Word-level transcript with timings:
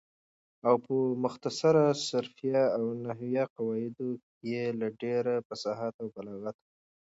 او 0.67 0.75
په 0.85 0.95
مختصر 1.23 1.75
صرفیه 2.09 2.63
او 2.77 2.83
نحویه 3.03 3.45
قواعدو 3.55 4.09
یې 4.51 4.63
له 4.79 4.87
ډېره 5.01 5.33
فصاحته 5.47 5.99
او 6.03 6.07
بلاغته 6.15 6.65